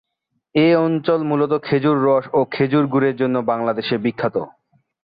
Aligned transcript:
এ 0.55 0.67
অঞ্চল 0.77 1.19
মূলত 1.23 1.53
খেজুর 1.63 1.97
রস 2.05 2.25
ও 2.33 2.39
খেজুর 2.51 2.85
গুড়ের 2.87 3.15
জন্য 3.15 3.35
বাংলাদেশে 3.41 3.95
বিখ্যাত। 3.97 4.35